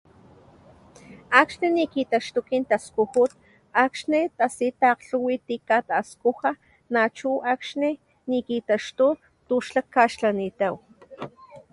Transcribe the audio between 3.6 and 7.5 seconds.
akní tasi takglhuwit tikkataskuja nachu